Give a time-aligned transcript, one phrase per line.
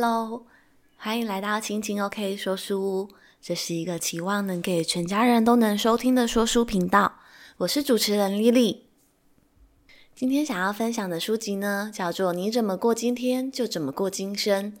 [0.00, 0.46] Hello，
[0.96, 3.08] 欢迎来到青青 OK 说书屋。
[3.42, 7.14] 这是一个期望能给全家人都能收听的说书频道。
[7.56, 8.82] 我是主持人 Lily。
[10.14, 14.72] 今天想要分享的书籍呢，叫做《你怎么过今天，就怎么过今生》，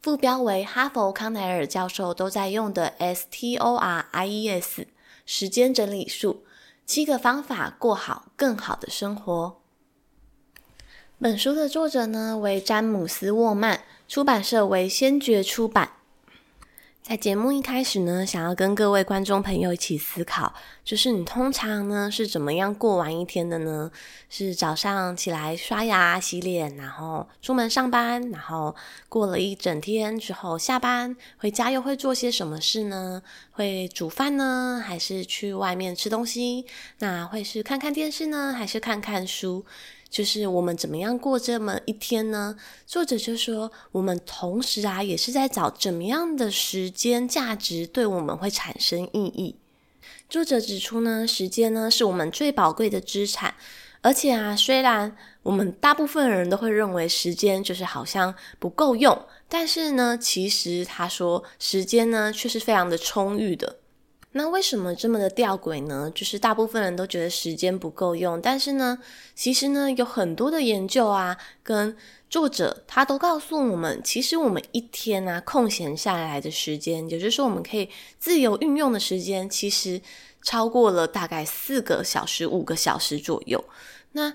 [0.00, 4.86] 副标为哈佛康奈尔教授都在用的 STORIES
[5.26, 6.44] 时间整理术，
[6.86, 9.58] 七个方法过好更好的生活。
[11.18, 15.92] 本书的作者呢，为詹姆斯·沃曼，出版社为先觉出版。
[17.02, 20.52] 在节目一开始呢，想要跟各位观众朋友一起思考，
[20.84, 23.90] 就是你通常呢是怎么样过完一天的呢？
[24.28, 28.76] 是早上起来刷牙洗脸，然后出门上班，然后
[29.08, 33.22] 过了一整天之后下班回家又会做些什么事呢？
[33.52, 36.66] 会煮饭呢，还是去外面吃东西？
[36.98, 39.64] 那会是看看电视呢，还是看看书？
[40.12, 42.54] 就是我们怎么样过这么一天呢？
[42.84, 49.56] 作者就说，我们同时啊，也是在找怎么样的时间价值对我们会产生意义。
[50.28, 53.54] 作者指出呢，时间呢是我们最宝贵的资产，
[54.02, 63.76] 而且啊，虽然我们大部分人都会认为时间就是好像不够用，但是呢，其实他说时间呢却是非常的充裕的。
[64.32, 66.10] 那为什么这么的吊诡呢？
[66.14, 68.98] 就是大部分人都觉得时间不够用，但是呢，
[69.34, 71.96] 其实呢，有很多的研究啊，跟
[72.30, 77.88] 作者他都告诉我们，其实我们一天啊空闲下来的时间，也就是说我们可以
[78.18, 80.00] 自由运用的时间，其实
[80.42, 83.62] 超过了大概四个小时、五个小时左右。
[84.12, 84.32] 那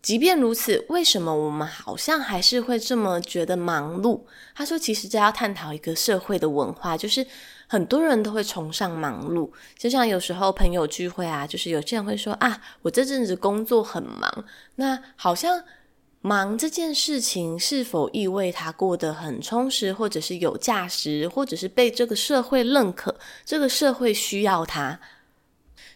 [0.00, 4.22] 即便如此，为什么我们好像还是会这么觉得忙碌？
[4.54, 7.26] 他说，其实这要探讨一个社会的文化，就是
[7.70, 9.48] 很多人都会崇尚忙碌。
[9.78, 14.44] 就像有时候朋友聚会啊，就是有些人会说啊，我这阵子工作很忙。
[14.74, 15.62] 那好像
[16.20, 23.14] 忙这件事情是否意味他过得很充实，或者是有价值，或者是被这个社会认可，
[23.44, 24.98] 这个社会需要他？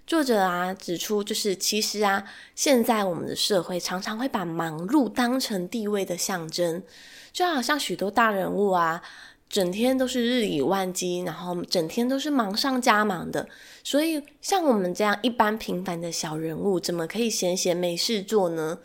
[0.06, 2.23] 作者啊指出，就是其实啊，
[2.55, 6.85] 现在我们的社会常常会把忙碌当成地位的象征，
[7.33, 9.03] 就好像许多大人物啊，
[9.49, 13.49] 整天都是日理万机，然后整天都是忙上加忙的。
[13.82, 18.78] 所以，像我们这样一般平凡的小人物，怎么可以闲闲没事做呢？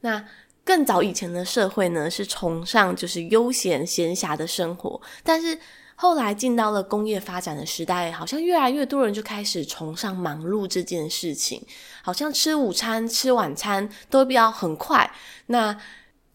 [0.00, 0.24] 那
[0.64, 5.58] 更早以前的社会呢，是崇尚就是悠闲闲暇的生活，但是。
[6.02, 11.62] 后来进到了工业发展的时代，好像越来越多人就开始崇尚忙碌这件事情，
[12.02, 15.12] 好像吃午餐、吃晚餐都比较很快，
[15.48, 15.78] 那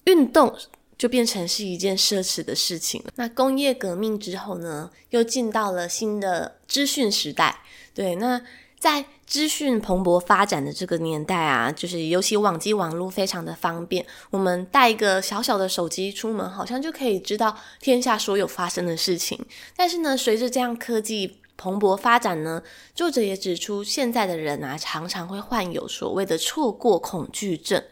[0.04, 0.56] 运动
[0.98, 3.12] 就变成是一件奢侈的事情了。
[3.16, 7.60] 那工业革命之后呢，又进到了新的资讯时代，
[7.94, 8.42] 对，那。
[8.78, 19.44] 在资讯蓬勃发展的这个年代啊，就是尤其网际网络非常的方便，我们带一个小小的手机出门，好像就可以知道天下所有发生的事情。
[19.76, 22.62] 但是呢，随着这样科技蓬勃发展呢，
[22.94, 27.84] 作者也指出，现在的人啊，常常会患有所谓的错过恐惧症。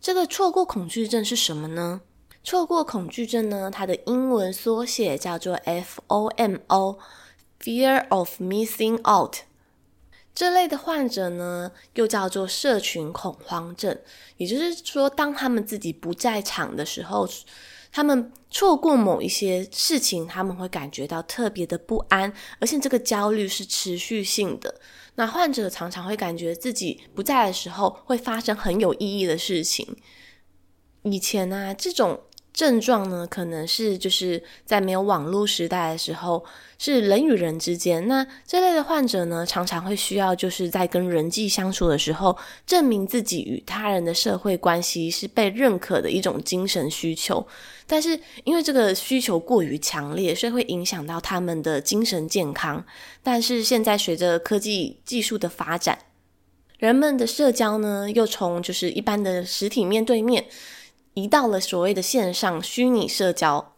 [0.00, 2.00] 这个错过恐惧症是什么呢？
[2.44, 6.98] 错过恐惧症呢，它的英文缩写叫做 FOMO，Fear
[8.08, 9.36] of Missing Out。
[10.34, 13.96] 这类的患者呢，又叫做社群恐慌症，
[14.38, 17.28] 也就是说，当他们自己不在场的时候，
[17.92, 24.80] 他们错过某一些事情，他们会感觉到特别的不安，而且这个焦虑是持续性的。
[25.14, 29.96] 那患者常常会感觉自己不在的时候，会发生很有意义的事情。
[31.02, 32.20] 以前呢、啊，这种。
[32.52, 36.44] 症状呢，可能是就是在没有网络时代的时候，
[36.78, 38.06] 是人与人之间。
[38.06, 42.36] 那这类的患者呢，常常会需要就是在跟人际相处的时候，
[42.66, 47.46] 证明自己与他人的社会关系是被认可的一种精神需求。
[47.86, 52.84] 但是因为这个需求过于强烈，所以会影响到他们的精神健康。
[53.22, 55.98] 但是现在随着科技技术的发展，
[56.78, 60.44] 人们的社交呢，又从就是一般的实体面对面。
[61.14, 63.74] 移到了所谓的线上虚拟社交，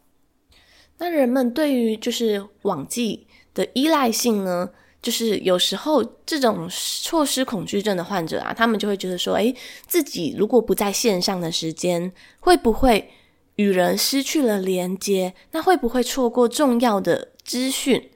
[0.99, 4.71] 那人们对于就是网际的依赖性呢，
[5.03, 9.55] 就是有时候这种错失恐惧症的患者啊，他们就会觉得说，诶，
[9.87, 13.11] 自己如果不在线上的时间，会不会
[13.57, 15.35] 与人失去了连接？
[15.51, 18.11] 那会不会错过重要的资讯？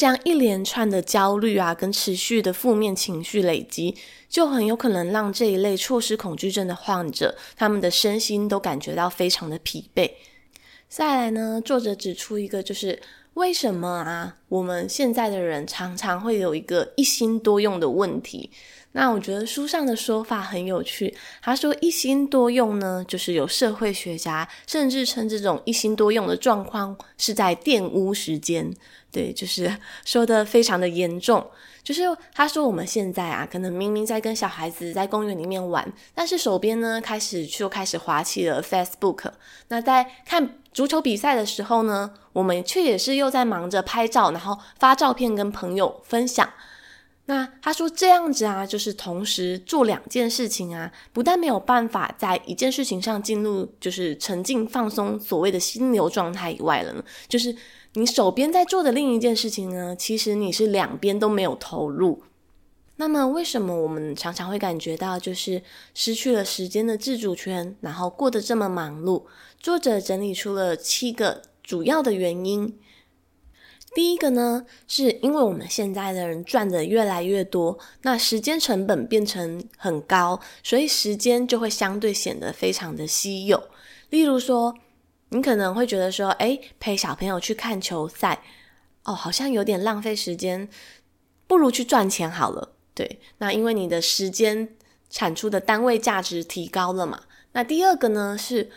[0.00, 3.94] 这样一连串的焦虑啊，跟持续的负面情绪累积，
[4.30, 10.10] 就很有可能让这一类错失恐惧症的患者，他们的身心都感觉到非常的疲惫。
[10.88, 12.98] 再来呢，作者指出一个，就是
[13.34, 18.50] 为什么啊，我们现在的人常常会有一个一心多用的问题。
[18.92, 21.16] 那我觉得书上的说法很有趣。
[21.40, 28.72] 他说一心多用呢，就是有社会学家甚至称这种一心多用的状况是在玷污时间。
[29.12, 31.44] 对，就是说的非常的严重。
[31.82, 32.02] 就是
[32.34, 39.30] 他说我们现在啊，可能明明在跟小孩子在公园里面玩，但是手边呢开始就开始滑起了 Facebook。
[39.68, 46.48] 那在看足球比赛的时候呢，我们却也是又在忙着拍照，然后发照片跟朋友分享。
[47.30, 57.54] 那他说这样子啊，就是同时做两件事情啊，不但没有办法在一件事情上进入就是沉浸放松所谓的心流状态以外了呢，就是
[57.92, 62.20] 你手边在做的另一件事情呢，其实你是两边都没有投入。
[62.96, 65.62] 那么为什么我们常常会感觉到就是
[65.94, 69.22] 失去了时间的自主权，然后过得这么忙碌？
[69.60, 72.76] 作者整理出了七个主要的原因。
[73.92, 83.60] 第一个呢，是因为我们现在的人赚的越来越多，那时间成本变成很高，所以时间就会相对显得非常的稀有。
[84.10, 84.74] 例如说，
[85.30, 88.42] 你可能会觉得说，诶，陪小朋友去看球赛，
[89.04, 90.68] 哦，好像有点浪费时间，
[91.48, 92.72] 不如去赚钱好了。
[92.94, 94.68] 对，那因为你的时间
[95.08, 97.22] 产出的单位价值提高了嘛。
[97.52, 98.70] 那第二个呢，是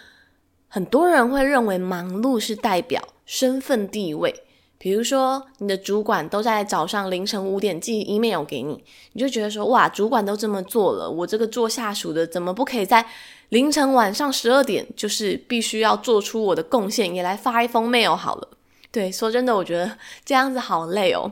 [0.67, 4.43] 很多人会认为忙碌是代表身份地位。
[4.83, 8.83] 比如说，你的主管都在早上凌晨五点寄 email 给你，
[9.13, 13.05] 你就觉得说，哇，主管都这么做了，我这个做下属的怎么不可以在
[13.47, 18.49] 凌晨晚上十二点，就是必须要做出我的贡献，也来发一封 mail 好了。
[18.91, 21.31] 对，说真的，我觉得这样子好累哦。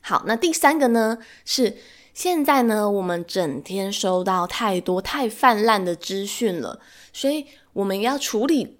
[0.00, 1.76] 好，那第三个呢，是
[2.14, 6.80] 现在呢，我们整天收到太多太泛滥的资讯了，
[7.12, 7.44] 所以
[7.74, 8.75] 我们要处理。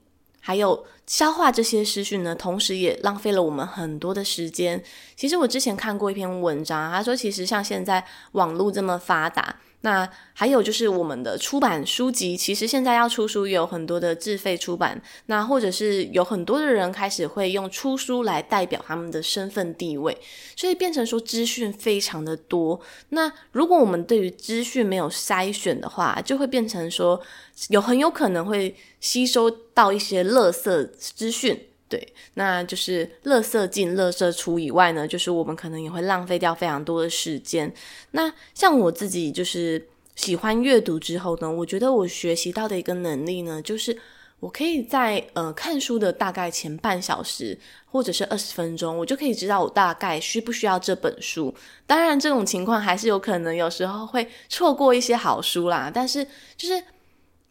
[0.46, 4.80] 还有消化这些思绪呢，同时也浪费了我们很多的时间。
[5.16, 9.56] 其实我之前看过一篇文章，他说，其实像现在网络这么发达。
[9.86, 20.18] 那还有就是我们的出版书籍，其实现在要出书也有很多的自费出版，那或者是有很多的人开始会用出书来代表他们的身份地位，
[20.56, 22.80] 所以变成说资讯非常的多。
[23.10, 27.20] 那如果我们对于资讯没有筛选的话，就会变成说
[27.68, 31.68] 有很有可能会吸收到一些垃圾资讯。
[31.88, 37.72] 对，那就是垃圾进，垃圾出以外呢，就是我们可能也会浪费掉非常多的时间。
[38.10, 39.86] 那像我自己就是
[40.16, 43.96] 喜欢阅读之后呢，我觉得我学习到的一个能力呢，就是
[44.40, 47.56] 我可以在呃看书的大概前半小时
[47.86, 51.54] 或者是二十分钟，我就可以知道我大概需不需要这本书。
[51.86, 56.82] 当然，这种情况还是有可能有时候会错过一些好书啦，但是就是。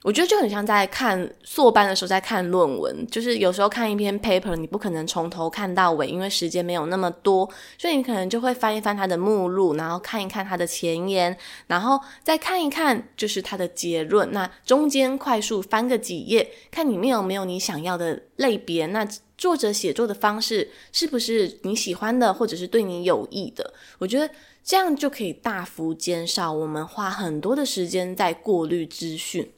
[0.05, 11.35] 我觉得就很像在看硕班的时候在看论文，就是有时候看一篇 paper，你不可能从头看到尾，因为时间没有那么多，所以你可能就会翻一翻它的目录，然后看一看它的前言，
[11.65, 14.31] 然后再看一看就是它的结论。
[14.31, 19.03] 那中间快速翻个几页，看里面有没有你想要的类别，那
[19.35, 23.73] 作者写作的方式是不是你喜欢的，或者是对你有益的？
[23.97, 24.29] 我觉得
[24.63, 29.51] 这样就可以大幅减少我们花很多的时间在过滤资讯。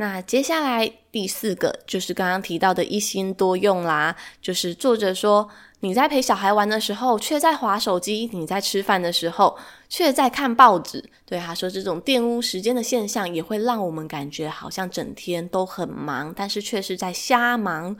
[0.00, 5.46] 那接下来第四个就是刚刚提到的一心多用啦，就是作者说
[5.80, 9.58] 你在陪小孩玩的时候，却在划手机；你在吃饭的时候，
[9.90, 11.04] 却在看报纸。
[11.26, 17.94] 对，他说这种玷污时间的现象，也会让我们感觉好像整天都很忙，但是却是在瞎忙。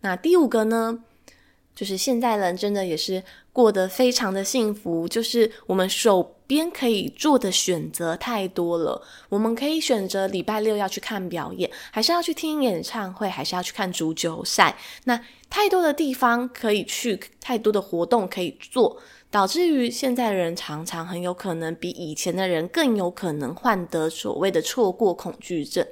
[0.00, 1.00] 那第五个呢？
[1.74, 9.02] 就是现在人真的也是过得非常的幸福，就是我们手边可以做的选择太多了。
[9.28, 14.78] 我们可以选择礼拜六要去看表演，还是要去听演唱会，还是要去看足球赛。
[15.04, 18.96] 那太多的地方可以去，太多的活动可以做，
[19.30, 25.86] 导致于现在人常常很有可能比以前的人更有可能患得所谓的错过恐惧症。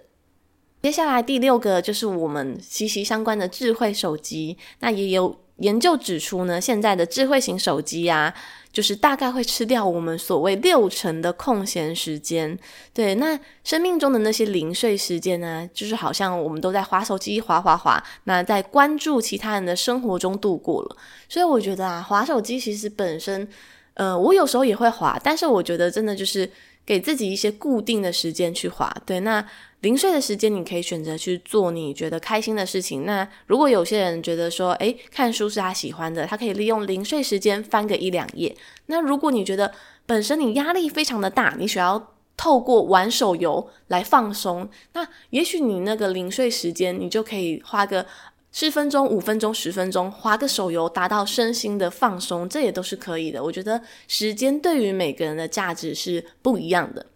[0.82, 5.36] 接下来第六个就是我们息息相关的智慧手机，那也有。
[5.60, 8.34] 研究指出呢，现在的智慧型手机啊，
[8.72, 12.58] 就是大概会吃掉我们所谓六成的空闲时间。
[12.92, 20.96] 对，那生命中的那些零碎时间呢，就是好像我们都在滑手机，滑滑滑，那在关注其他人的生活中度过了。
[21.28, 23.46] 所以我觉得啊，滑手机其实本身，
[23.94, 26.50] 呃，我有时候也会滑，但是我觉得真的就是
[26.84, 28.94] 给自己一些固定的时间去花。
[29.04, 29.46] 对，那。
[29.80, 33.06] 零碎的时间，你可以选择去做你觉得开心的事情。
[33.06, 38.54] 那如果有些人觉得说，诶，看书是他喜欢的，他可以利用零碎时间翻个一两页。
[38.88, 39.72] 那如果你觉得
[40.04, 48.04] 本身你压力非常的大，你需要透过玩手游来放松，那也许你那个零碎时间，你就可以花个
[48.52, 53.42] 十分钟、五分钟、十分钟，划个手游，达到身心的放松，这也都是可以的。
[53.42, 57.06] 我觉得时间对于每个人的价值是不一样的。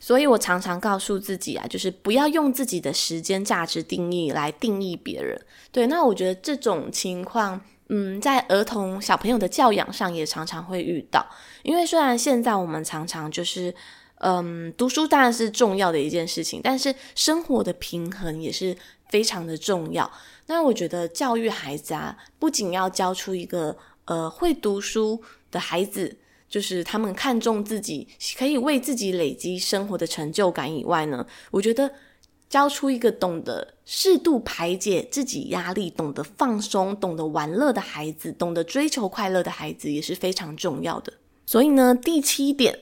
[0.00, 5.40] 所以我常常告诉自己啊，就是不要用自己的时间价值定义来定义别人。
[5.72, 11.24] 对，那我觉得这种情况，嗯，在儿童小朋友的教养上也常常会遇到。
[11.62, 13.74] 因为虽然现在我们常常就是，
[14.16, 18.76] 嗯，读书当然是重要的一件事情，但是生活的平衡也是
[19.14, 20.10] 非常的重要。
[20.46, 26.16] 那我觉得教育孩子啊，不仅要教出一个呃会读书的孩子。
[26.46, 28.06] 就是他们看重自己
[28.38, 31.90] 可以为自己累积生活的成就感以外呢，我觉得
[32.48, 41.12] 教出一个懂得适度排解自己压力、懂得放松、懂得玩乐的孩子，懂得追求快乐的孩子也是非常重要的。
[41.44, 42.78] 所以呢，第七点，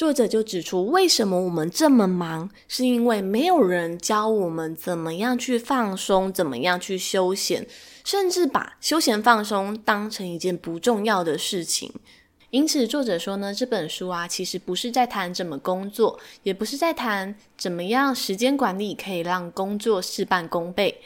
[0.00, 7.66] 作者就指出，为什么我们这么忙，是因为没有人教我们怎么样去放松，怎么样去休闲，
[8.02, 11.92] 甚至把休闲放松当成一件不重要的事情。
[12.48, 21.02] 因此，作者说呢，这本书啊，其实不是在谈怎么工作，也不是在谈怎么样时间管理可以让工作事半功倍，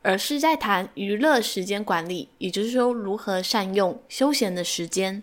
[0.00, 5.22] 而是在谈娱乐时间管理，也就是说，如何善用休闲的时间。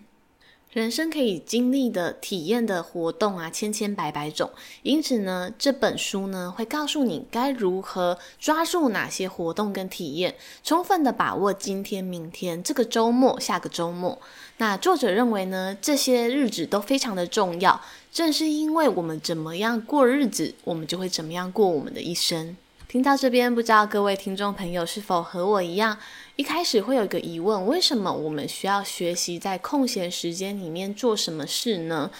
[0.72, 4.50] 人生可以经历的体验的活动啊，千千百百种。
[4.82, 14.18] 因此呢，这本书呢会告诉你该如何抓住哪些活动跟体验，充分的把握今天、明天、这个周末、下个周末。
[14.56, 17.78] 那作者认为呢，这些日子都非常的重要。
[18.10, 22.56] 正是因为我们怎么样过日子，我们就会怎么样过我们的一生。
[22.88, 25.96] 听到这边，不知道各位听众朋友是否和我一样？
[26.36, 32.10] 一开始会有一个疑问：为什么我们需要学习在空闲时间里面做什么事呢？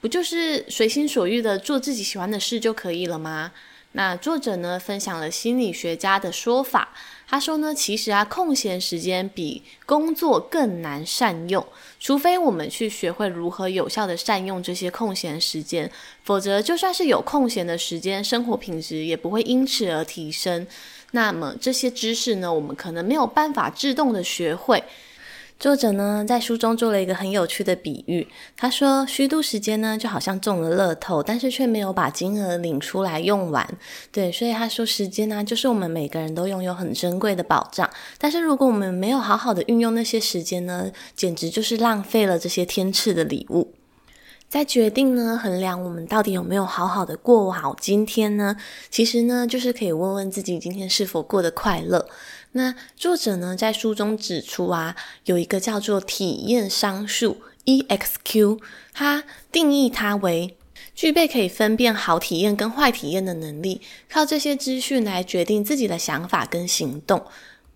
[0.00, 3.52] 不就是随心所欲的做自己喜欢的事就可以了吗？
[3.92, 6.94] 那作者呢，分享了心理学家的说法。
[7.28, 11.64] 他说呢，其实啊，空闲时间比工作更难善用，
[12.00, 15.90] 除非我们去学会如何有效的善用这些空闲时间，
[16.24, 20.66] 否则就算是有空闲的时间，生活品质也不会因此而提升。
[21.12, 24.82] 那么这些知识呢，我们可能没有办法自动的学会。
[25.60, 28.26] 作者呢，在书中做了一个很有趣的比喻。
[28.56, 33.64] 他说，虚度时间呢，就好像中了乐透，但是却没有把金额领出来用完。
[34.10, 37.88] 对，所以他说，时间呢，就是我们每个人都拥有很珍贵的宝藏。
[38.18, 43.72] 但是如果我们没有好好的运用那些时间呢，简直就是浪费了这些天赐的礼物。
[44.52, 48.54] 在决定呢，衡量我们到底有没有好好的过好今天呢？
[48.90, 52.06] 其实呢，就是可以问问自己，今天是否过得快乐。
[52.50, 54.94] 那作者呢，在书中指出啊，
[55.24, 58.60] 有一个叫做体验商数 （EXQ），
[58.92, 60.54] 它定义它为
[60.94, 63.80] 具备可以分辨好体验跟坏体验的能力，
[64.10, 67.24] 靠这些资讯来决定自己的想法跟行动。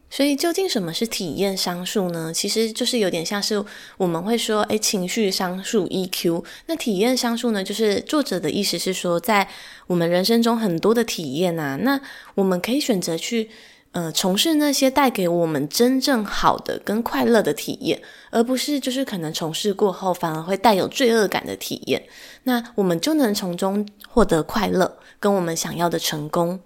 [0.09, 2.33] 所以，究竟什么是体验商数呢？
[2.33, 3.63] 其实就是有点像是
[3.97, 6.45] 我们会说，诶，情绪商数 （EQ）。
[6.67, 9.49] 那体验商数呢，就是作者的意思是说，在
[9.87, 12.01] 我们人生中很多的体验啊，那
[12.35, 13.51] 我们可以选择去。
[13.93, 22.07] 呃，从事那些带给我们真正好的跟快乐的体验，而不是就是可能从事过后反而会带有罪恶感的体验，
[22.43, 26.61] 那我们就能从中获得快乐，跟我们想要的成功。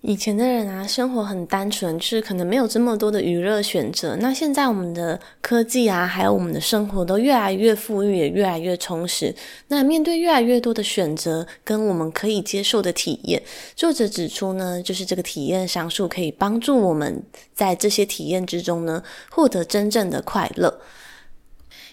[0.00, 4.16] 以前的人啊，生活很单纯，就是可能没有这么多的娱乐选择。
[4.20, 9.34] 那现在我们的科技啊，还有我们的生活都越来越富裕，也越来越充实。
[9.66, 13.42] 那面对越来越多的选择跟我们可以接受的体验，
[13.74, 17.20] 作者指出呢，就是这个体验商数可以帮助我们
[17.52, 20.80] 在这些体验之中呢，获得真正的快乐。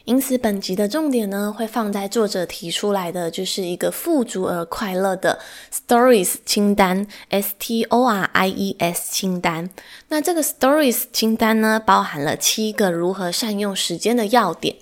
[0.05, 5.39] 因此，本集的重点呢，会放在作者提出来的，就是一个富足而快乐的
[5.73, 9.71] Stories 清单 （S T O R I E S） 清单。
[10.09, 14.75] 那这个 Stories 清单呢，包含了七个如何善用时间的要点。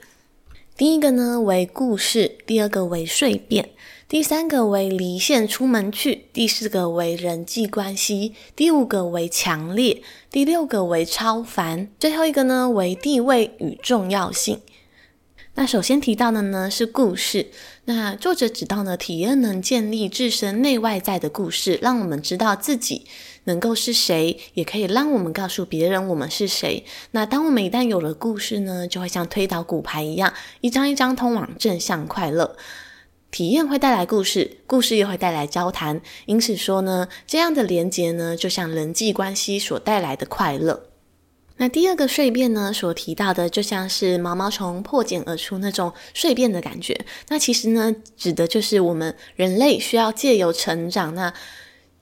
[0.75, 3.69] 第一个呢为故事，第二个为碎片，
[4.09, 14.59] 第三个为离线出门去，第四个为人际关系，第五个为强烈，第六个为超凡，最后一个呢为地位与重要性。
[15.55, 17.51] 那首先提到的呢是故事。
[17.86, 23.05] 那作者指到呢，体验能建立自身内外在的故事，让我们知道自己
[23.43, 26.83] 能够是谁，也可以让我们告诉别人我们是谁。
[27.12, 32.55] 那当我们一旦有了故事呢，就会像推倒骨牌一样，一张一张通往正向快乐。
[33.29, 36.01] 体验会带来故事，故事又会带来交谈。
[36.25, 40.88] 因此说呢，这样的连结呢，就像人际关系所带来的快乐。
[41.57, 47.05] 那第二个睡变呢，所提到的就像是毛毛虫破茧而出那种睡变的感觉。
[47.29, 51.31] 那其实呢，指的就是我们人类需要借由成长，那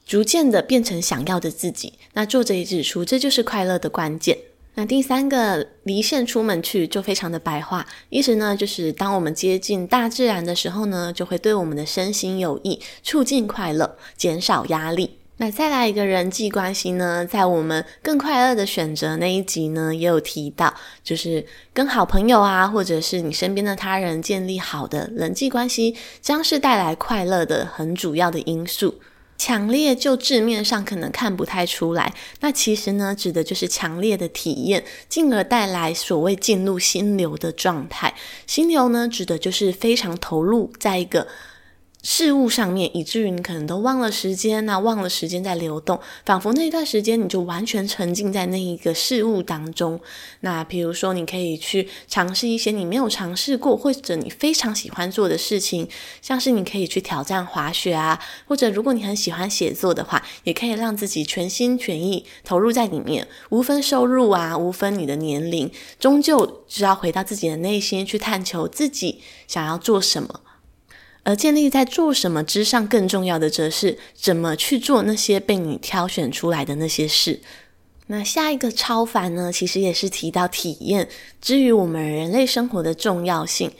[0.05, 1.93] 逐渐的变成想要的自己。
[2.13, 4.37] 那作者也指出，这就是快乐的关键。
[4.75, 15.17] 那第三个离线出门去就非常的白话，意思呢就是当我们接近大自然的时候呢，就会对我们的身心有益，促进快乐，减少压力。
[15.41, 20.71] 那再来一个人际关系呢，在我们更快乐的选择那一集呢，也有提到，
[21.03, 21.43] 就是
[21.73, 28.93] 跟好朋友啊，或者是你身边的他人建立好的人际关系，将是带来快乐的很主要的因素。
[29.35, 38.13] 强烈就字面上可能看不太出来，那其实呢，指的就是强烈的体验，进而带来所谓进入心流的状态。
[38.45, 41.27] 心流呢，指的就是非常投入在一个。
[42.03, 49.99] 事物上面，以至于你可能都忘了时间呐、啊，忘了时间在流动，仿佛那一段时间你就完全沉浸在那一个事物当中。
[50.39, 55.87] 那比如说，你可以去尝试一些你没有尝试过或者你非常喜欢做的事情，
[56.21, 70.41] 像是你可以去挑战滑雪啊，或者如果你很喜欢写作的话，也可以让自己全心全意投入在里面，无分收入啊，无分你的年龄，终究是要回到自己的内心去探求自己想要做什么。
[71.23, 77.39] 而建立在做什么之上，更重要的则是怎么去做那些被你挑选出来的那些事。
[78.07, 81.07] 那下一个超凡呢，其实也是提到体验
[81.39, 83.71] 之于我们人类生活的重要性。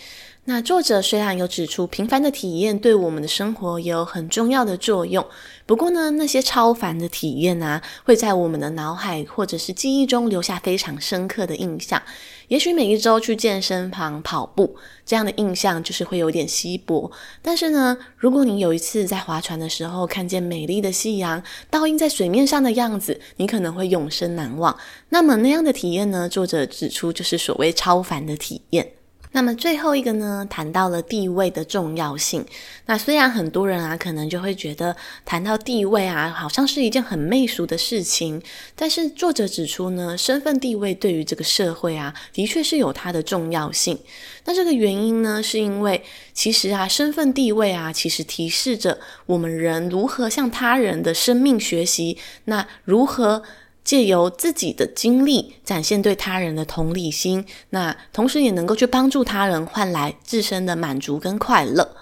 [0.54, 5.26] 那作者虽然有指出平凡的体验对我们的生活也有很重要的作用，
[5.66, 12.04] 不过呢，那些超凡的体验啊，会在我们的脑海或者是记忆中留下非常深刻的印象。
[12.50, 17.10] 也许每一周去健身房跑步，这样的印象就是会有点稀薄。
[17.42, 24.78] 但是呢，如果你有一次在划船的时候看见美丽的夕阳倒映在水面上的样子，你可能会永生难忘。
[25.08, 28.92] 那么那样的体验呢，作者指出就是所谓超凡的体验。
[29.34, 32.46] 那么最后一个呢，谈到了地位的重要性。
[32.86, 38.42] 那虽然很多人啊，可能就会觉得谈到地位啊，好像是一件很媚俗的事情。
[38.76, 43.98] 但是作者指出呢，身份地位对于这个社会啊，的确是有它的重要性。
[44.44, 52.18] 那这个原因呢，是因为其实啊，身份地位啊，其实提示着我们人如何向他人的生命学习。
[52.46, 53.44] 那如何？
[53.84, 61.96] 借由自己的经历展现对他人的同理心，那同时也能够去帮助他人，换来自身的满足跟快乐。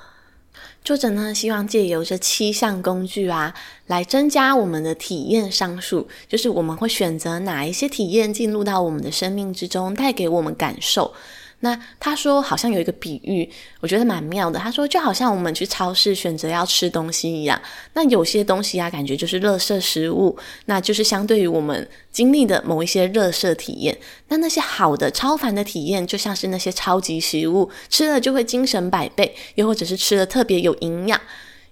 [0.84, 3.54] 作者呢，希望借由这七项工具啊，
[3.88, 11.14] 来增加我们的体验上述，就是我们会选择哪一些体验进入到我们的生命之中，带给我们感受。
[11.62, 13.50] 那他说好像有一个比喻，
[13.82, 14.58] 我觉得蛮妙的。
[14.58, 17.62] 他说就好像我们去超市选择要吃东西一样，
[17.94, 23.98] 那有些东西啊，感觉就是垃圾食物，那就是相对于我们经历的某一些垃圾体验。
[24.30, 31.20] 那那些好的超凡的体验，就像是那些超级食物，吃了就会精神百倍，又或者是吃了特别有营养。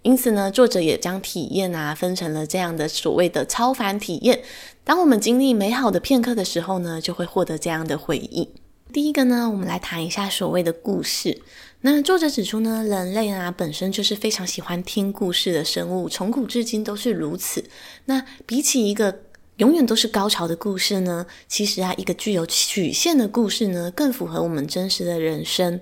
[0.03, 4.41] 因此呢，作者也将体验啊分成了这样的所谓的超凡体验。
[4.83, 8.49] 当我们经历美好的片刻的时候呢，就会获得这样的回忆。
[8.97, 11.39] 第一个呢，我们来谈一下所谓的故事。
[11.81, 17.63] 那作者指出呢，人类啊本身就是非常喜欢听故事的生物，从古至今都是如此。
[18.05, 19.19] 那比起一个
[19.57, 25.79] 永远都是高潮的故事呢，其实啊，一个具有曲线的故事呢，更符合我们真实的人生。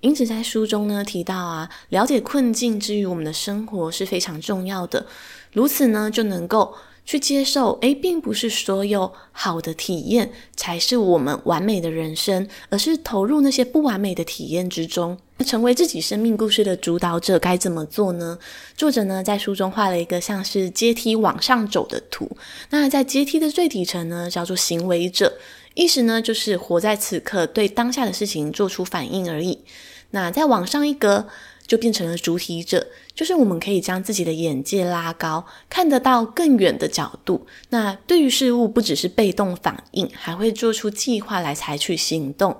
[0.00, 5.04] 因此在书中呢提到啊，了解困境之于我们的生活是非常重要的。
[5.52, 6.74] 如此呢，就能够。
[7.10, 17.36] 去接受，诶，并不是所有好的体验才是我们完美的人生，而是投入那些不完美的体验之中，成为自己生命故事的主导者。
[17.36, 18.38] 该怎么做呢？
[18.76, 22.30] 作者呢在书中画了一个像是阶梯往上走的图。
[22.68, 25.36] 那在阶梯的最底层呢，叫做行为者，
[25.74, 29.58] 意思呢就是活在此刻，对当下的事情做出反应而已。
[30.12, 31.26] 那再往上一格。
[31.70, 37.46] 就变成了主体者，就是我们可以将自己的眼界拉高，看得到更远的角度。
[37.68, 42.56] 那对于事物不只是被动反应，还会做出计划来采取行动。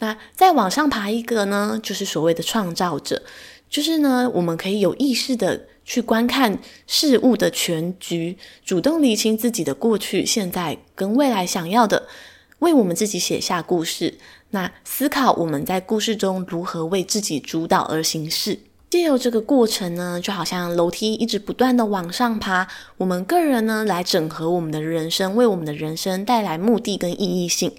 [0.00, 3.22] 那再往上爬一个呢，就是所谓的创造者，
[3.68, 6.58] 就是呢，我们可以有意识的去观看
[6.88, 12.08] 事物的全局，主动厘清自己的过去、现在跟未来想要的，
[12.60, 14.14] 为我们自己写下故事。
[14.50, 27.72] 那思考我们在故事中如何为自己主导而行事，借由这个过程呢，就好像楼梯一直不断的往上爬，我们个人呢来整合我们的人生，为我们的人生带来目的跟意义性。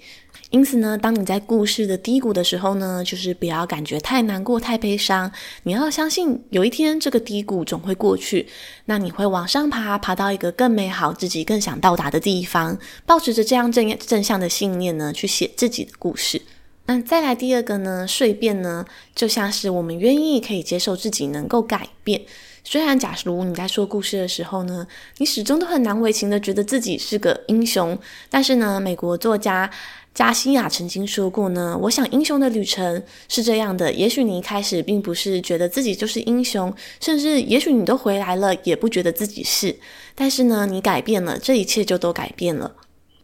[0.52, 8.46] 因此呢，当你在故事的低谷的时候呢，就是不要感觉太难过、太悲伤，你要相信有一天这个低谷总会过去，
[8.84, 12.78] 那你会往上爬，爬到一个更美好、自己更想到达的地方。
[13.06, 16.42] 抱持着这样正正向的信念呢，去写自己的故事。
[16.84, 18.84] 那再来第二个呢，蜕变呢，
[19.14, 22.20] 就像是我们愿意可以接受自己能够改变，
[22.64, 24.86] 虽然假如你在说故事的时候呢，
[25.18, 27.98] 你始终都很难为情的觉得自己是个英雄，
[28.30, 29.68] 但是呢，美国作家
[30.14, 39.76] 加西亚曾经说过呢，我想英雄的旅程是这样的，也许你一开始并不是觉得自己就是英雄，甚至也许你都回来了也不觉得自己是，
[40.14, 42.76] 但是呢，你改变了，这一切就都改变了。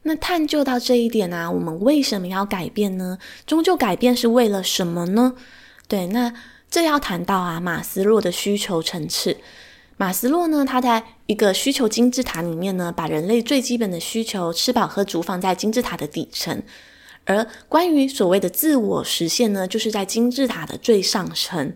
[0.02, 3.18] 那探究到这一点啊，我们为什么要改变呢？
[3.46, 5.34] 终究改变是为了什么呢？
[5.86, 6.34] 对，那。
[6.70, 9.38] 这要谈到啊，马斯洛的需求层次。
[9.96, 16.62] 马斯洛呢，他在一个需求金字塔里面呢，把人类最基本的需求吃饱喝足放在金字塔的底层，
[17.24, 21.74] 而关于所谓的自我实现呢，就是在金字塔的最上层。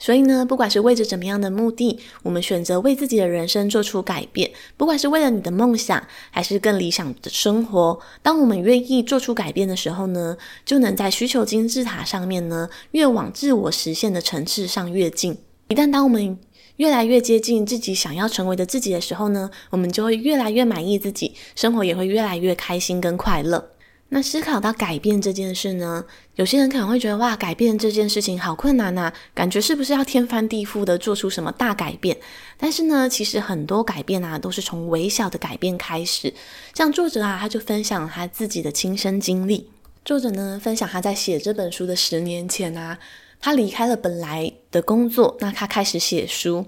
[0.00, 15.36] 所以呢，不管是为着怎么样的目的，我们选择为自己的人生做出改变，不管是为了你的梦想，还是更理想的生活，当我们愿意做出改变的时候呢，就能在需求金字塔上面呢，越往自我实现的层次上越近。
[15.68, 16.38] 一旦当我们
[16.76, 23.70] 越来越接近自己想要成为的自己的时候呢，我们就会越来越满意自己，生活也会越来越开心跟快乐。
[24.12, 32.16] 那思考到改变这件事呢，有些人可能会觉得哇，改变这件事情好困难呐，感觉是不是要天翻地覆的做出什么大改变？
[32.58, 36.34] 但是呢，其实很多改变啊，都是从微小的改变开始。
[36.74, 39.70] 像作者啊，他就分享他自己的亲身经历。
[40.04, 42.98] 作者呢，分享他在写这本书的十年前啊，
[43.40, 46.66] 他离开了本来的工作，那他开始写书。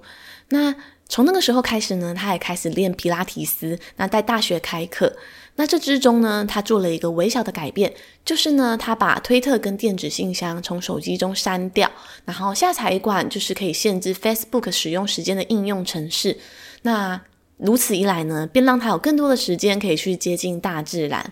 [0.50, 0.72] 那
[1.12, 5.14] 从那个时候开始呢，他也开始练皮拉提斯，那在大学开课。
[5.56, 7.92] 那这之中呢，他做了一个微小的改变，
[8.24, 11.92] 就是呢，他把推特跟电子信箱从手机中删掉，
[12.24, 16.38] 然后下载一款就是可以限制 Facebook 使用时间的应用程式。
[16.80, 17.20] 那
[17.58, 21.30] 如此一来呢，便让他有更多的时间可以去接近大自然。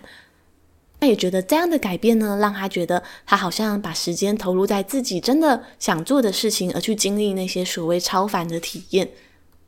[0.99, 9.09] 他也觉得这样的改变呢，让他觉得他好像把时间投入在自己真的想做的事情，而去经历那些所谓超凡的体验。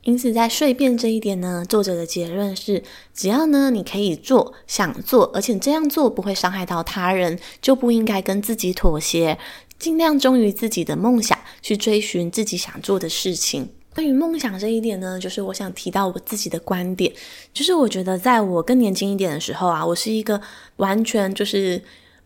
[0.04, 2.82] 因此，在蜕变这一点呢，作者的结论是：
[3.14, 9.38] 只要呢你可以做、想做，而且这样做不会伤害到他人，就不应该跟自己妥协，
[9.78, 13.70] 尽量忠于自己的梦想，去追寻自己想做的事情。
[13.94, 17.10] 关于梦想这一点呢，就是我想提到我自己的观点，
[17.54, 20.38] 就是我觉得在我更年轻一点的时候啊，我是一个
[20.76, 21.80] 完全就是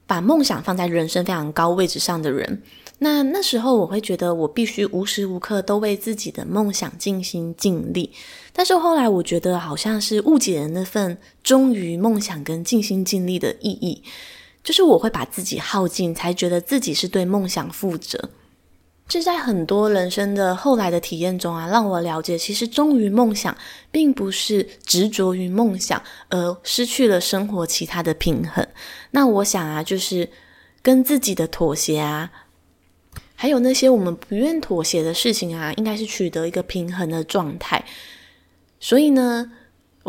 [0.09, 2.63] 把梦想放在人生非常高位置上的人。
[2.99, 8.13] 那那时候我会觉得我必须无时无刻都为自己的梦想尽心尽力，
[8.53, 14.03] 但是后来我觉得好像是误解了那份忠于梦想跟尽心尽力的意义，
[14.65, 18.31] 就是我会把自己耗尽，才觉得自己是对梦想负责。
[19.09, 23.57] 这在很多人生的后来的体验中啊，让我了解，其实忠于梦想，
[23.91, 28.67] 并不是执着于梦想而失去了生活其他的平衡。
[29.13, 30.29] 那我想啊，就是
[30.83, 32.31] 跟自己的妥协啊。
[33.35, 37.83] 还有那些我们不愿妥协的事情啊，应该是取得一个平衡的状态。
[38.79, 39.51] 所以呢，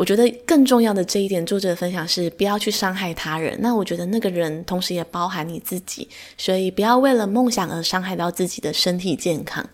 [0.00, 3.54] 我觉得更重要的这一点，作者的分享是不要去伤害他人。
[3.60, 6.08] 那我觉得那个人同时也包含你自己，
[6.38, 9.68] 所以不要为了梦想而伤害到自己的身体健康。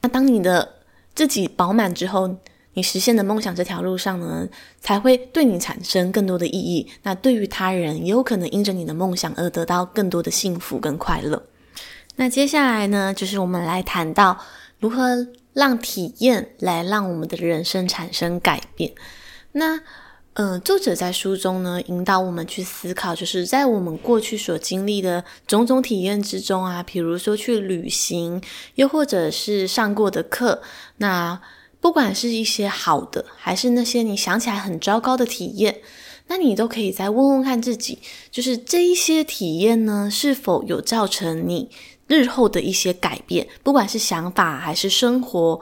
[0.00, 0.76] 那当你的
[1.14, 2.34] 自己饱满之后，
[2.72, 4.48] 你实现的梦想这条路上呢，
[4.80, 6.88] 才会对你产生更多的意义。
[7.02, 11.42] 那对于他人，也有可能因着你的梦想而得到更多的幸福跟快乐。
[12.16, 14.38] 那接下来呢，就是我们来谈到
[14.80, 18.90] 如何让体验来让我们的人生产生改变。
[19.52, 19.80] 那，
[20.34, 28.42] 呃，作者在书中呢，引导我们去思考，就是在我们过去所经历的种种体验之中啊，比如说去旅行，
[28.76, 30.62] 又或者是上过的课，
[30.96, 31.40] 那
[31.80, 35.80] 不管是一些好的，还是那些你想起来很糟糕的体验，
[36.28, 37.98] 那你都可以再问问看自己，
[38.30, 41.68] 就是这一些体验呢，是否有造成你
[42.06, 45.60] 日后的一些改变，不管是想法还是生活，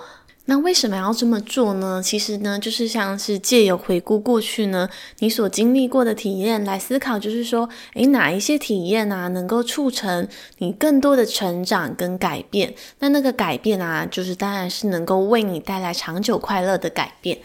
[0.51, 2.03] 那为什么要这么做呢？
[2.03, 4.89] 其实呢，就是像是借由回顾过去呢，
[5.21, 10.27] 你所经历过的体验来思考，就是说，诶，哪一些体验啊，能够促成
[10.59, 12.75] 你更多的成长跟改变？
[12.99, 17.39] 那那个改变啊，就是当然是能够为你带来长久快乐的改变。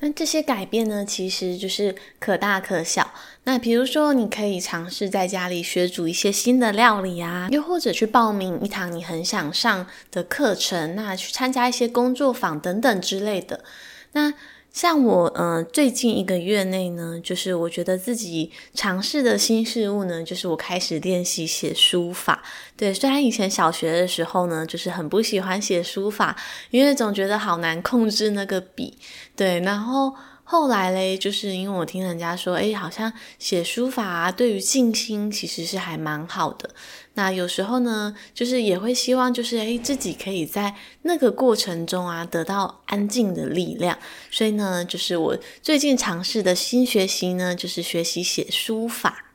[0.00, 3.12] 那这些改变呢，其实就是可大可小。
[3.44, 13.64] 那比如说，你可以尝试在家里学煮一些新的料理啊，又或者去报名一堂你很想上的课程，那去参加一些工作坊等等之类的。
[14.12, 14.32] 那
[14.78, 22.44] 像我，呃，最近一个月内呢，就是我觉得自己尝试的新事物呢，就是我开始练习写书法。
[22.76, 26.36] 对，虽然以前小学的时候呢，就是很不喜欢写书法，
[26.70, 28.96] 因为总觉得好难控制那个笔。
[29.34, 30.14] 对，然后
[30.50, 36.70] 后来嘞，就是因为我听人家说，哎，好像写书法啊，对于静心其实是还蛮好的。
[37.12, 43.98] 那有时候呢，就是也会希望，就是哎，自己可以在那个过程中啊，得到安静的力量。
[44.30, 49.26] 所以呢，就是我最近尝试的新学习呢，就是学习写书法。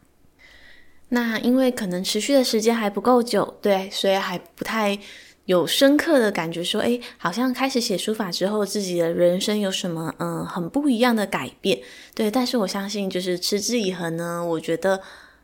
[1.10, 4.98] 那因为可能持续的时间还不够久，对，所以还不太。
[5.46, 11.80] 有深刻的感觉，说，诶，好像开始写书法之后，自己的人生有什么，嗯，很不一样的改变，
[12.16, 12.32] 对。
[12.32, 15.02] 但是我相信，就是持之以恒呢，我觉得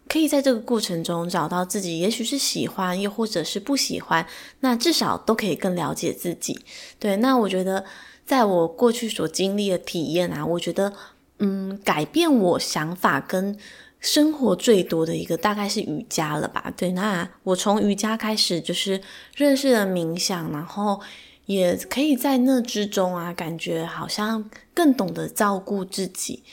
[0.08, 4.26] 可以在这个过程中找到自己，也许是喜欢，又或者是不喜欢，
[4.62, 6.60] 那至少都可以更了解自己，
[6.98, 7.18] 对。
[7.18, 7.84] 那我觉得，
[8.26, 10.94] 在我过去所经历的体验啊，我觉得，
[11.40, 13.58] 嗯，改变我想法跟。
[14.00, 16.74] 生活最多的一个大概是瑜伽了吧？
[16.78, 19.02] 对，那我从瑜伽开始就是
[19.36, 21.02] 认识了冥想，然后
[21.48, 26.44] 也可以在那之中啊，感觉好像更懂得照顾自己。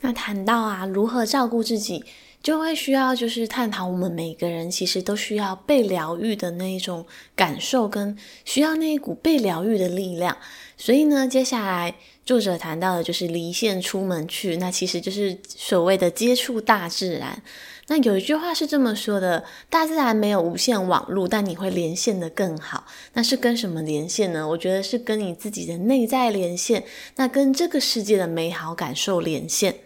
[0.00, 2.04] 那谈到啊，如何照顾自己，
[2.42, 10.36] 就会需要就是探讨我们每个人其实都需要被疗愈的那一种感受，跟需要那一股被疗愈的力量。
[10.76, 11.94] 所以呢，接下来。
[12.28, 17.42] 作者谈到的就是离线出门去，那其实就是所谓的接触大自然。
[17.86, 22.84] 那有一句话是这么说的：大自然没有无线网络，但你会连线得更好。
[23.14, 24.46] 那是跟什么连线呢？
[24.46, 26.84] 我觉得是跟你自己的内在连线，
[27.16, 29.76] 那跟这个世界的美好感受连线。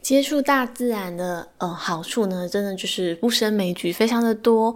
[0.00, 4.74] 接触大自然的呃好处呢，真的就是不胜枚举，非常的多。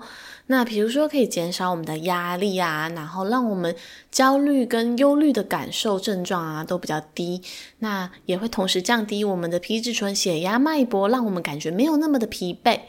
[0.53, 3.73] 那比如说，可以减少我们的压力啊，然后让我们
[4.11, 7.41] 焦虑跟忧虑的感受症状啊都比较低。
[7.79, 12.81] 那也会同时降低我们的皮质醇、血压、脉搏，让我们感觉没有那么的疲惫。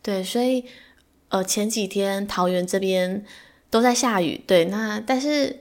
[0.00, 0.64] 对，所以
[1.28, 3.22] 呃前几天桃园这边
[3.68, 4.42] 都在下雨。
[4.46, 5.60] 对，那但是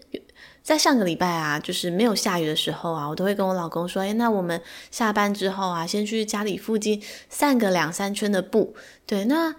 [0.64, 8.74] 在上个礼拜啊，就是没有下雨的时候啊，我都会跟我老公说，诶，那我们下班之后啊，先去家里附近散个两三圈的步。
[9.06, 9.54] 对，那。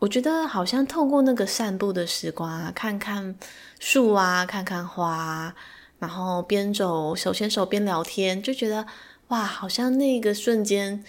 [0.00, 3.36] 我觉得好像透过那个散步的时光啊，看看
[3.80, 5.52] 树啊，看看花，
[5.98, 8.86] 然后边走手牵手边聊天，就觉得
[9.28, 11.04] 哇，好像那个瞬间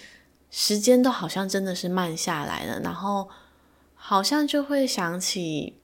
[0.49, 3.29] 时间都好像真的是慢下来了，然后
[3.93, 5.75] 好像就会想起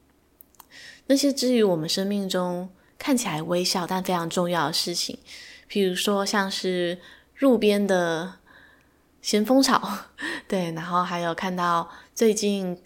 [1.06, 5.20] 那些之于我们生命中看起来微小但非常重要的事情，
[5.68, 7.00] 比如说像是
[7.38, 8.36] 路边的。
[9.22, 9.82] 咸丰草，
[10.48, 12.78] 对，然后还有看到最近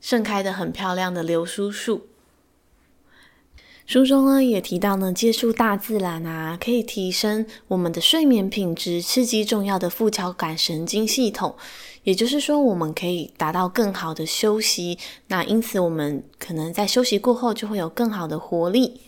[0.00, 2.06] 盛开的很漂亮的流苏树。
[3.84, 11.56] 书中呢也提到呢，接触大自然啊，可以提升我们的睡眠品质，刺激重要的副交感神经系统。
[12.04, 14.98] 也就是说，我们可以达到更好的休息。
[15.26, 19.00] 那因此，我们可能在休息过后就会有更好的活力。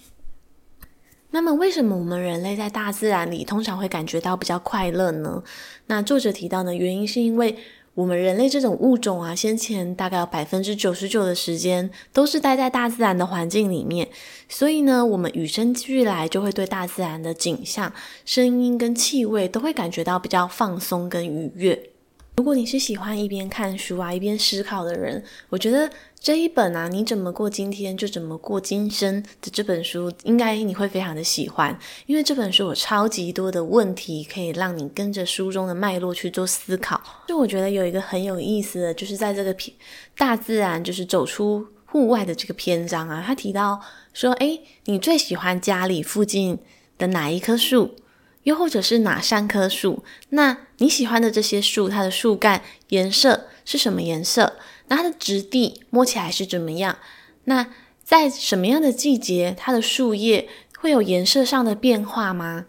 [1.31, 5.43] 那么，为什么我们人类在大自然里通常会感觉到比较快乐呢？
[5.87, 7.57] 那作者提到呢，原因是因为
[7.95, 14.09] 我们人类这种物种啊，先前大概有百分之九十九的时间都是待在大自然的环境里面，
[14.49, 17.93] 所以呢，我们与生俱来就会对大自然的景象、
[18.25, 21.91] 声音跟气味都会感觉到比较放松跟愉悦。
[22.37, 25.89] 如果你是喜欢一边看书啊，一边思考的人，我觉得。
[26.25, 36.99] 这一本啊，你怎么过今天就怎么过今生的这本书，应该你会非常的喜欢，因为这本书有超级多的问题，可以让你跟着书中的脉络去做思考。
[37.29, 39.77] 就我觉得有一个很有意思的，就是在这个篇
[40.17, 43.79] 大自然，就是走出户外的这个篇章啊，他提到
[44.15, 46.59] 说，诶，你最喜欢家里附近
[46.97, 47.97] 的哪一棵树，
[48.45, 50.03] 又或者是哪三棵树？
[50.31, 54.57] 那你喜欢的这些树，它的树干颜色是什么颜色？
[54.89, 56.99] 那它的质地摸起来是怎么样？
[57.45, 57.67] 那
[58.03, 62.67] 在什么样的季节，它的树叶会有颜色上的变化吗？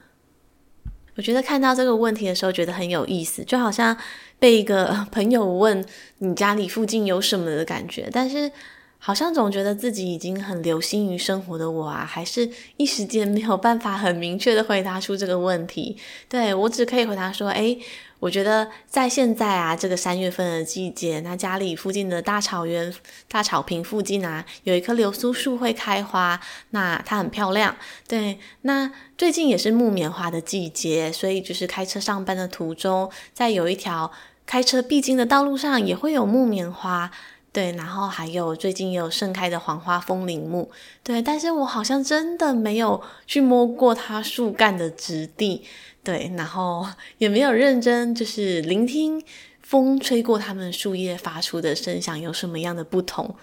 [1.17, 3.97] 我觉得看到这个问题的时候，觉得很有意思，就好像
[4.37, 5.83] 被一个朋友问
[6.17, 8.51] 你家里附近有什么的感觉，但是
[8.97, 15.97] 好像总觉得自己已经很留心于生活的我啊，还是一时间没有办法很明确的回答出这个问题。
[16.27, 17.79] 对，我只可以回答说，诶。
[18.21, 22.91] 我觉得在现在啊，这个三月份的季节，那家里附近的大草原、
[23.27, 26.39] 大草坪附近啊，有一棵流苏树会开花，
[26.71, 27.75] 那它很漂亮。
[28.07, 34.11] 对，那最近也是木棉花的季节，所以就是开车上班的途中，在有一条
[34.47, 37.11] 开车必经的道路上，也会有木棉花。
[37.55, 40.69] 对，然后还有最近也有盛开的黄花风铃木。
[41.01, 45.63] 对，但是我好像真的没有去摸过它树干的质地。
[46.03, 46.85] 对，然后
[47.17, 49.23] 也没有认真就是聆听
[49.61, 53.33] 风吹过它们树叶发出的声响有什么样的不同。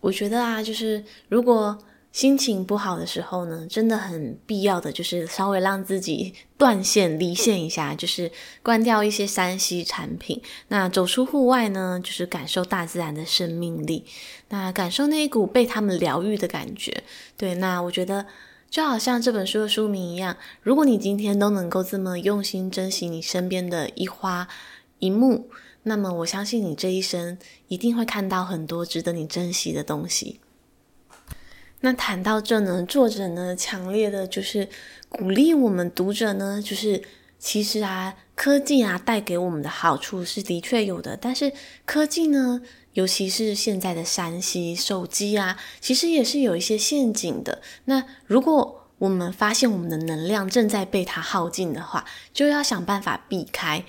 [0.00, 1.78] 我觉得啊，就是如果
[2.10, 14.04] 心情不好的时候呢，真的很必要的就是稍微让自己断线离线一下，就是关掉一些 3C 产品，那走出户外呢，就是感受大自然的生命力，
[14.48, 17.04] 那感受那一股被他们疗愈的感觉。
[17.36, 18.26] 对，那我觉得
[18.68, 24.48] 就好像这本书的书名一样，如果你今天都能够这么用心珍惜你身边的一花
[24.98, 25.48] 一木，
[25.84, 30.40] 那么我相信你这一生一定会看到很多值得你珍惜的东西。
[31.80, 34.68] 那谈到这呢，作者呢强烈的就是
[35.08, 37.02] 鼓励我们读者呢，就是
[37.38, 41.52] 其实啊，科技啊带给我们的好处是的确有的，但是
[41.84, 42.60] 科技呢，
[42.94, 47.62] 尤其是现在的山西手机啊，其实也是有一些陷阱的。
[47.84, 53.84] 那如果我们发现我们的能量正在被它耗尽的话，就要想办法避开。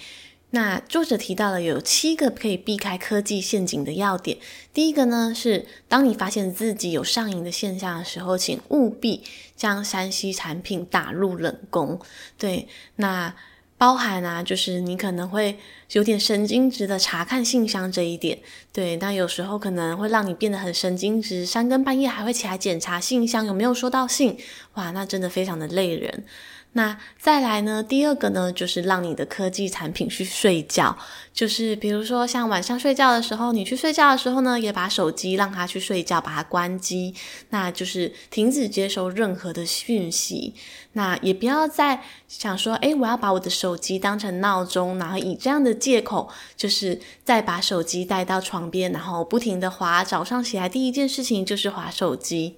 [0.51, 4.37] 那作者提到了有七个可以避开科技陷阱的要点。
[4.73, 9.23] 第一个呢是，当你发现自己有上瘾的现象的时候，请务必
[9.55, 11.99] 将山西产品打入冷宫。
[12.37, 13.35] 对，那
[13.77, 15.57] 包含啊，就是你可能会
[15.91, 18.39] 有点神经质的查看信箱这一点。
[18.73, 24.35] 对，那有时候可能会让你变得很神经质，三更半夜还会起来检查信箱有没有收到信。
[24.73, 26.25] 哇，那真的非常的累人。
[26.73, 27.81] 那再来呢？
[27.81, 30.95] 第二个呢，就是让你的科技产品去睡觉，
[31.33, 37.15] 就是比如说像晚上睡觉的时候，你去睡觉的时候呢，也把手机让它去睡觉，把它关机，
[37.49, 40.53] 那就是停止接收任何的讯息。
[40.93, 52.57] 那也不要再想说，诶，我要把我的手机当成闹钟，然后以这样的借口，就是再把手机带到床边，然后不停的滑，早上起来第一件事情就是滑手机。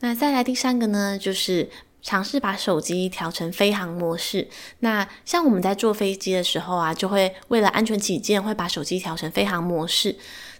[0.00, 1.68] 那再来第三个呢，就是。
[2.02, 4.48] 尝试把手机调成飞航模式。
[4.80, 10.16] 那像我们在坐飞机的时候啊，就会为了安全起见，会把手机调成飞航模式。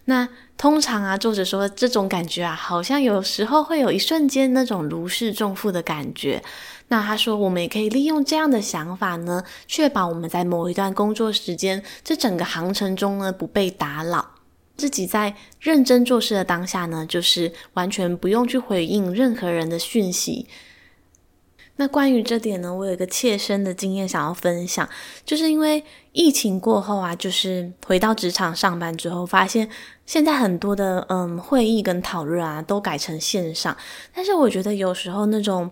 [0.07, 6.43] 那通常啊，作者说这种感觉啊，好像有时候会有一瞬间那种如释重负的感觉。
[6.89, 14.33] 那他说，我们也可以利用这样的想法呢，确保我们在某一段工作时间，这整个航程中呢，不被打扰。
[14.77, 20.49] 自己在认真做事的当下呢，就是完全不用去回应任何人的讯息。
[21.83, 24.89] 那关于这点呢，我有一个切身的经验想要分享，
[25.25, 29.69] 就是因为疫情过后啊，就是回到职场上班之后，发现
[30.07, 33.77] 现在很多的嗯会议跟讨论啊都改成线上，
[34.15, 35.69] 但是我觉得有时候那种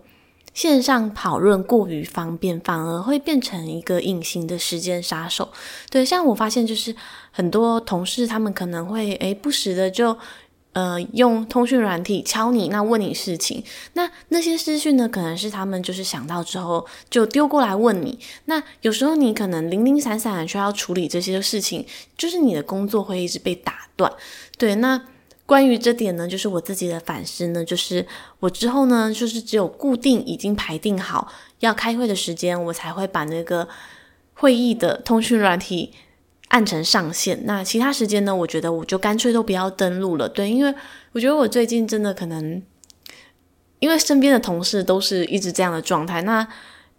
[0.53, 5.49] 线上讨论过于方便，反而会变成一个隐形的时间杀手。
[5.90, 6.92] 对，像我发现就是
[7.31, 10.18] 很多同事他们可能会诶不时的就。
[10.73, 18.17] 呃，用通讯软体敲你，那问你事情，那那些私讯呢，可能是他们就是想到之后就丢过来问你。
[18.45, 21.85] 那有时候你可能零零散散的需要处理这些事情，
[22.17, 24.13] 就是你的工作会一直被打断。
[24.57, 25.03] 对，那
[25.45, 28.07] 关于这点呢，就是我自己的反思呢，就是
[28.39, 33.69] 我之后呢，就是只有固定已经排定好要开会的时间，我才会把那个
[34.35, 35.93] 会议的通讯软体。
[36.51, 38.35] 按成上线，那其他时间呢？
[38.35, 40.29] 我觉得我就干脆都不要登录了。
[40.29, 40.75] 对，因为
[41.13, 42.63] 我觉得我最近真的可能，
[43.79, 46.23] 因为身边的同事都是一直这样的状态。
[46.23, 46.47] 那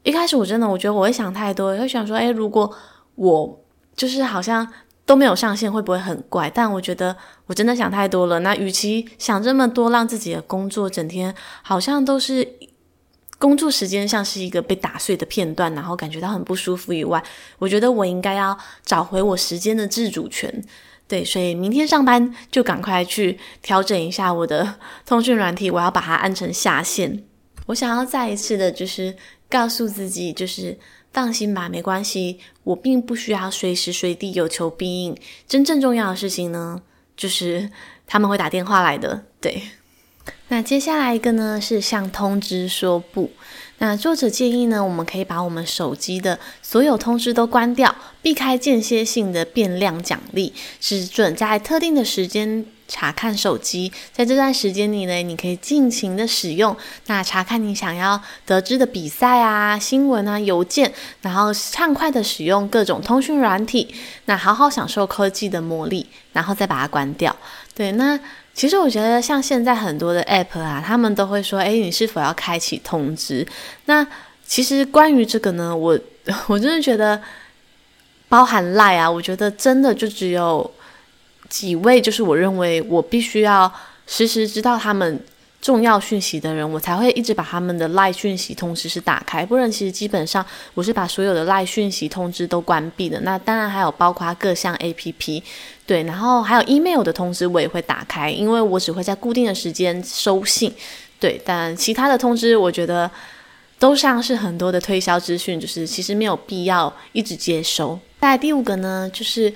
[0.04, 2.74] 一开始我真的我觉得我会想太多，会想说，诶，如果
[3.16, 3.64] 我
[3.96, 4.66] 就是好像
[5.06, 6.50] 都没有上线，会不会很怪？
[6.50, 8.40] 但我觉得我真的想太多了。
[8.40, 12.48] 那与其想这么多，让自己的工作整天好像都是。
[13.41, 17.21] 工作时间像是一个被打碎的片段，然后感觉到很不舒服以外，
[17.58, 20.63] 我觉得我应该要找回我时间的自主权。
[21.08, 24.75] 对，所以明天上班就赶快去调整一下我的
[25.08, 27.23] 通讯软体，我要把它按成下线。
[27.65, 29.17] 我想要再一次的，就是
[29.49, 30.77] 告诉自己，就是
[31.12, 35.17] 放心吧，没关系，我并不需要随时随地有求必应。
[35.47, 36.80] 真正重要的事情呢，
[37.17, 37.71] 就是
[38.06, 39.25] 他们会打电话来的。
[39.41, 39.63] 对。
[40.50, 43.32] 那接下来一个呢，是向通知说不。
[43.78, 53.92] 那作者建议呢，我们可以把我们手机的所有通知都关掉，避开间歇性的变量奖励，只准在特定的时间查看手机。
[54.14, 67.36] 在这段时间里呢，你可以尽情的使用，那查看你想要得知的比赛啊、新闻啊、邮件，然后畅快的使用各种通讯软体，那好好享受科技的魔力，然后再把它关掉。
[67.74, 68.20] 对，那。
[68.62, 73.44] 其实我觉得，像现在很多的 App 啊，他们都会说：“哎，你是否要开启通知？”
[73.86, 74.06] 那
[74.46, 76.00] 其实关于这个呢，我
[76.46, 77.19] 我真的觉得，
[78.29, 80.71] 包含 lie 啊，我觉得真的就只有
[81.50, 83.73] 几位，就是我认为我必须要
[84.06, 85.19] 时时知道他们
[85.62, 93.20] 重要讯息的人，我才会一直把他们的赖讯息通知是打开，不然其实基本上我是把所有的赖讯息通知都关闭的。
[93.22, 95.44] 那当然还有包括各项 APP，
[95.86, 100.74] 对，然后还有 email 的通知我也会打开，因为我只会在固定的时间收信，
[101.20, 103.10] 对，但其他的通知我觉得。
[103.82, 108.00] 都像是很多的推销资讯，就是其实没有必要一直接收。
[108.20, 109.52] 在第五个呢，就是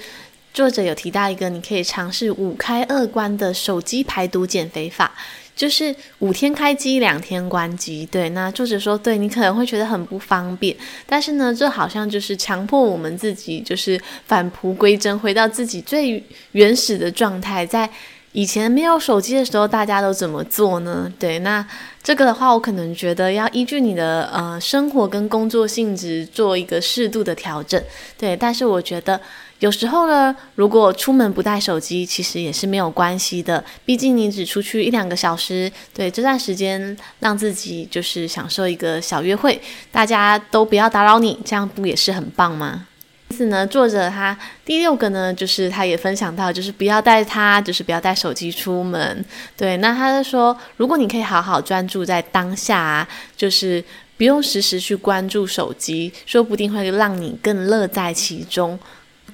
[0.51, 5.12] 作者有提到一个，你可以尝试五开二关的手机排毒减肥法，
[5.56, 8.06] 就是五天开机，两天关机。
[8.12, 10.76] 对，那作者说，对，你可能会觉得很不方便，
[11.06, 17.89] 但是呢，这好像就是强迫我们自己，就是返璞归真，回到自己最原始的状态，在。
[18.38, 21.10] 以前没有手机的时候，大家都怎么做呢？
[21.18, 21.66] 对，那
[22.03, 27.82] 这个的话，我可能觉得要依据你的呃生活跟工作性质做一个适度的调整。
[28.18, 29.22] 对，但是我觉得
[29.60, 33.64] 有时候呢，如果出门不带手机，其实也是没有关系的。
[33.86, 39.60] 毕竟你只出去一两个小时，对，这段时间让自己就是享受一个小约会，
[39.91, 42.88] 大家都不要打扰你，这样不也是很棒吗？
[43.30, 49.26] 因此呢，作者他第六个呢，就是他也分享到，就是不要带他，就是不要带手机出门。
[49.58, 53.84] 对，那他就说，如果你可以好好专注在当下，就是
[54.18, 58.78] 不用时时去关注手机，说不定会让你更乐在其中。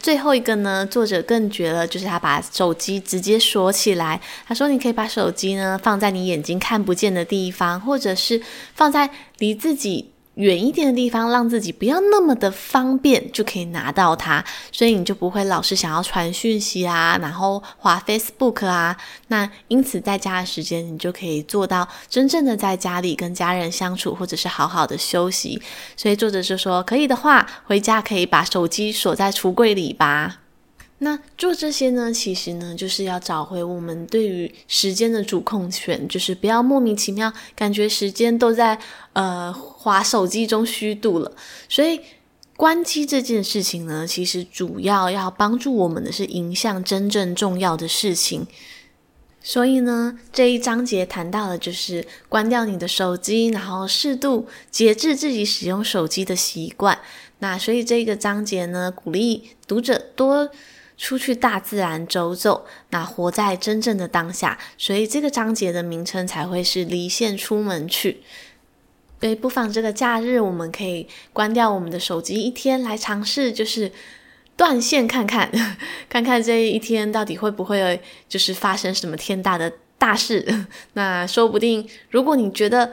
[0.02, 4.20] 最后一个呢，作者更绝了，就是他把手机直接锁起来。
[4.48, 8.42] 他说，你可以把手机呢放在你眼睛看不见的地方，或者是
[8.74, 10.12] 放在离自己。
[10.36, 18.96] 远一点的地方，让自己不要那么的方便，就可以拿到它，所以你就不会老是想要传讯息啊，然后划 Facebook 啊。
[19.28, 25.62] 那因此在家的时间，你就可以做到真正的在家里跟家人相处，或者是好好的休息。
[25.98, 30.41] 所以作者就说，可以的话，回家可以把手机锁在橱柜里吧。
[31.04, 38.78] 那做这些呢，其实呢，就是要找回我们对于时间的主控权，就是不要莫名其妙感觉时间都在
[39.14, 41.32] 呃滑手机中虚度了。
[41.68, 42.00] 所以
[42.56, 48.46] 关机这件事情呢，其实主要要帮助我们的是迎向真正重要的事情。
[49.42, 57.00] 所以呢，这一章节谈到的就是关掉你的手机，然后适度节制自己使用手机的习惯。
[57.40, 60.52] 那所以这个章节呢，鼓励读者多。
[61.02, 68.22] 出去大自然走走，那活在真正的当下，所以这个章节的名称才会是离线出门去。
[69.20, 73.92] 所以，不妨这个假日我们可以关掉我们的手机一天，来尝试就是
[74.56, 75.52] 断线看看，
[76.08, 78.00] 看看这一天到底会不会
[78.30, 80.68] 就是发生什么天大的大事。
[80.94, 82.92] 那说不定，如果你觉得。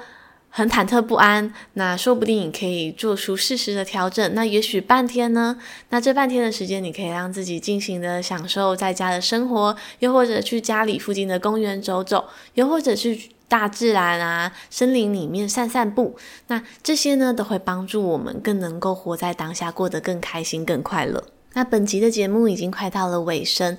[0.51, 4.35] 很忐忑不安，那说不定你可以做出适时的调整。
[4.35, 5.57] 那也许半天呢？
[5.91, 12.25] 那这半天的时间，你可以让自己尽情的享受在家的生活，又或者去家里附近的公园走走，
[12.55, 16.17] 又或者去大自然啊、森林里面散散步。
[16.49, 21.23] 那这些呢，都会帮助我们更能够活在当下，过得更开心、更快乐。
[21.55, 23.77] 那本集的节目已经快到了尾声。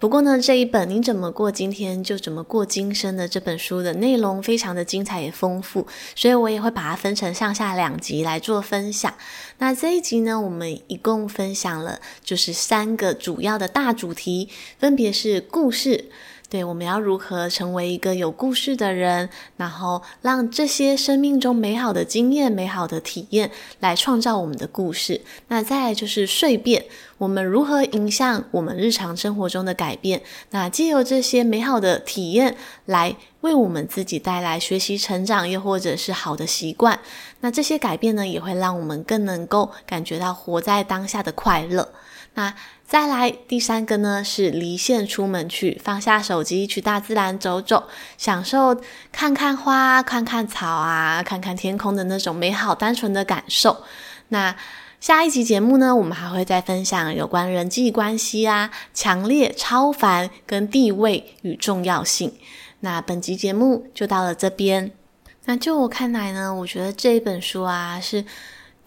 [0.00, 5.86] 不过呢，这一本你怎么过今天就怎么过今生的这本书的内容非常的精彩也丰富，
[6.16, 9.12] 所以我也会把它分成上下两集来做分享。
[9.58, 14.48] 那这一集呢，我们一共分享了就是三个主要的大主题，
[14.78, 16.06] 分别是故事。
[16.50, 25.20] 对，我们要如何成为一个有故事的人，然后让这些生命中美好的经验、美好的体验来创造我们的故事。
[25.46, 26.86] 那再来就是蜕变，
[27.18, 30.22] 我们如何影响我们日常生活中的改变？
[30.50, 36.98] 那借由这些美好的体验来为我们自己带来学习成长，又或者是好的习惯。
[37.42, 41.92] 那这些改变呢，也会让我们更能够感觉到活在当下的快乐。
[42.34, 42.54] 那
[42.90, 47.84] 再来第三个呢，是离线出门去，放下手机，去大自然走走，
[48.18, 48.76] 享受
[49.12, 53.84] 看看花、看看草啊，看看天空的那种美好单纯的感受。
[54.30, 54.56] 那
[54.98, 62.34] 下一集节目呢，我们还会再分享有关人际关系啊、强烈、超凡跟地位与重要性。
[62.80, 64.90] 那本集节目就到了这边。
[65.44, 68.24] 那就我看来呢，我觉得这一本书啊是。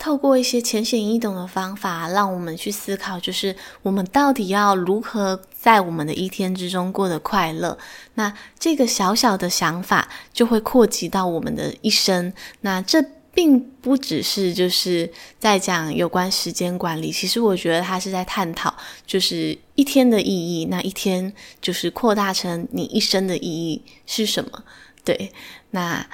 [0.04, 7.78] 透过一些浅显易懂的方法，让我们去思考，就是我们到底要如何在我们的一天之中过得快乐。
[8.16, 12.34] 那这个小小的想法就会扩及到我们的一生。
[12.60, 13.02] 那这
[13.34, 18.76] 并不只是就是在讲有关时间管理，其实我觉得他是在探讨，
[19.08, 20.66] 就是一天的意义。
[20.66, 21.32] 那一天
[21.62, 24.66] 就是扩大成你一生的意义是什么？
[25.06, 25.32] 对，
[25.72, 26.06] 那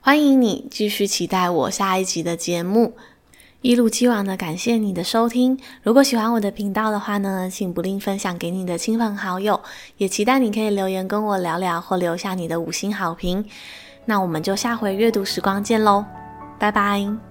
[0.00, 2.96] 欢迎你继续期待我下一集的节目。
[3.60, 5.58] 一如既往的感谢你的收听。
[5.82, 9.60] 如果喜欢我的频道的话呢，请不吝分享给你的亲朋好友，
[9.96, 13.44] 也期待你可以留言跟我聊聊，或留下你的五星好评。
[14.04, 16.04] 那我们就下回阅读时光见喽，
[16.58, 17.27] 拜拜。